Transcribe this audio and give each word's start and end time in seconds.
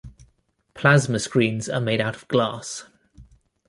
Plasma 0.73 1.19
screens 1.19 1.69
are 1.69 1.79
made 1.79 2.01
out 2.01 2.15
of 2.15 2.27
glass. 2.27 2.85